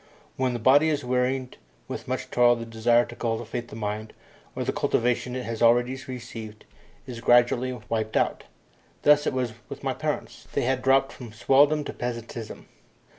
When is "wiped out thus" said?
7.87-9.27